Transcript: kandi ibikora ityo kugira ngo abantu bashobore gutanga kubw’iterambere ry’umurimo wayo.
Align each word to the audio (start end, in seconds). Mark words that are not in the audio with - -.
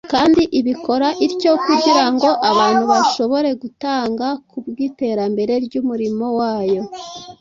kandi 0.13 0.41
ibikora 0.59 1.07
ityo 1.27 1.51
kugira 1.65 2.05
ngo 2.13 2.29
abantu 2.51 2.83
bashobore 2.91 3.49
gutanga 3.61 4.27
kubw’iterambere 4.49 5.53
ry’umurimo 5.65 6.25
wayo. 6.39 6.81